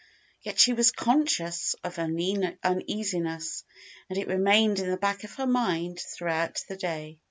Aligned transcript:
Yet 0.41 0.57
she 0.57 0.73
was 0.73 0.91
conscious 0.91 1.75
of 1.83 1.99
uneasiness, 1.99 3.63
and 4.09 4.17
it 4.17 4.27
remained 4.27 4.79
in 4.79 4.89
the 4.89 4.97
back 4.97 5.23
of 5.23 5.35
her 5.35 5.45
mind 5.45 5.99
throughout 5.99 6.63
the 6.67 6.75
day. 6.75 7.19